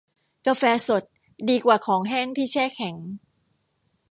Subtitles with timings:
[0.47, 1.03] กาแฟสด
[1.49, 2.95] ดีกว่าของแห้งที่แช่แข็ง